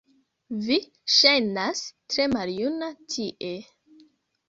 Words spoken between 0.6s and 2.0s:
Vi ŝajnas